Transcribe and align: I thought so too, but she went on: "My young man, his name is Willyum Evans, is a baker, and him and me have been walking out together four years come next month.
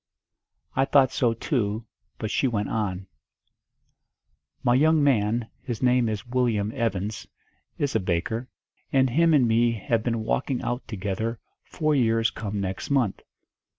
I 0.75 0.85
thought 0.85 1.11
so 1.11 1.35
too, 1.35 1.85
but 2.17 2.31
she 2.31 2.47
went 2.47 2.69
on: 2.69 3.05
"My 4.63 4.73
young 4.73 5.03
man, 5.03 5.51
his 5.61 5.83
name 5.83 6.09
is 6.09 6.25
Willyum 6.25 6.71
Evans, 6.71 7.27
is 7.77 7.95
a 7.95 7.99
baker, 7.99 8.47
and 8.91 9.11
him 9.11 9.31
and 9.31 9.47
me 9.47 9.73
have 9.73 10.01
been 10.01 10.23
walking 10.23 10.63
out 10.63 10.87
together 10.87 11.39
four 11.63 11.93
years 11.93 12.31
come 12.31 12.59
next 12.59 12.89
month. 12.89 13.19